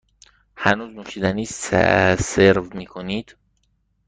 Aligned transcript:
هنوز 0.57 0.93
نوشیدنی 0.95 1.45
سرو 2.19 2.69
می 2.73 2.85
کنید؟ 2.85 3.37